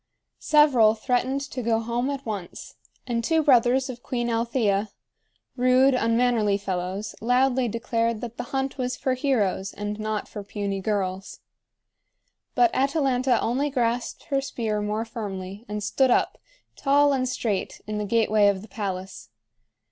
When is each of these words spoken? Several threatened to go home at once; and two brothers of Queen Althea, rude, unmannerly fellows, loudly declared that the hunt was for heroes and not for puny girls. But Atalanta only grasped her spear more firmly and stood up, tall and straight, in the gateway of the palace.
Several 0.39 0.95
threatened 0.95 1.41
to 1.41 1.61
go 1.61 1.79
home 1.79 2.09
at 2.09 2.25
once; 2.25 2.73
and 3.05 3.23
two 3.23 3.43
brothers 3.43 3.87
of 3.87 4.01
Queen 4.01 4.31
Althea, 4.31 4.89
rude, 5.55 5.93
unmannerly 5.93 6.57
fellows, 6.57 7.13
loudly 7.21 7.67
declared 7.67 8.19
that 8.21 8.35
the 8.37 8.45
hunt 8.49 8.79
was 8.79 8.97
for 8.97 9.13
heroes 9.13 9.71
and 9.73 9.99
not 9.99 10.27
for 10.27 10.43
puny 10.43 10.79
girls. 10.81 11.41
But 12.55 12.73
Atalanta 12.73 13.39
only 13.41 13.69
grasped 13.69 14.23
her 14.31 14.41
spear 14.41 14.81
more 14.81 15.05
firmly 15.05 15.65
and 15.69 15.83
stood 15.83 16.09
up, 16.09 16.39
tall 16.75 17.13
and 17.13 17.29
straight, 17.29 17.79
in 17.85 17.99
the 17.99 18.05
gateway 18.05 18.47
of 18.47 18.63
the 18.63 18.67
palace. 18.69 19.29